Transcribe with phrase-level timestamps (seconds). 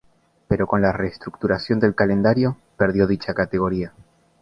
[0.47, 3.93] Pero con la reestructuración del calendario, perdió dicha categoría.